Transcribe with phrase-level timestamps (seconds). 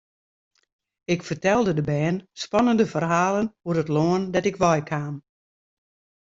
[1.13, 5.15] Ik fertelde de bern spannende ferhalen oer it lân dêr't ik wei kaam.